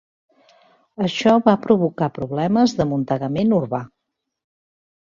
Això 1.09 1.35
va 1.49 1.55
provocar 1.67 2.09
problemes 2.17 2.75
d'amuntegament 2.81 3.57
urbà. 3.61 3.85